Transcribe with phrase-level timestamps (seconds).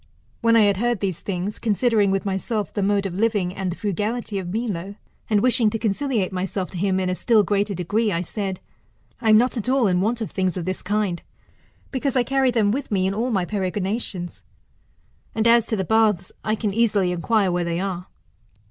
[0.41, 3.75] When I had heard these things, considering with myself the mode of living and the
[3.75, 4.95] frugality of Milo,
[5.29, 8.59] and wishing to conciliate myself to him in a still greater degree, I said,
[9.21, 11.21] I am not at all in want of things of this kind,
[11.91, 14.41] because I carry them with me in all my peregrinations.
[15.35, 18.07] And as to the baths, I can easilv inquire where they are.